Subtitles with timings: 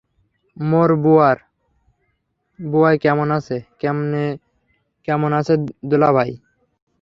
[0.57, 0.89] মোর
[2.59, 3.57] বুয়ায় কেমন আছে,
[5.07, 5.53] কেমন আছে
[5.89, 6.31] দুলাবাই?